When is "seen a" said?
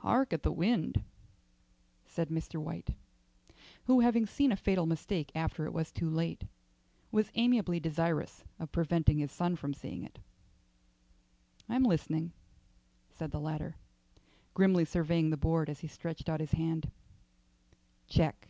4.26-4.56